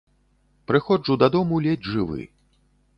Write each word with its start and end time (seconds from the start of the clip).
Прыходжу 0.71 1.19
дадому 1.25 1.63
ледзь 1.67 1.89
жывы. 1.95 2.21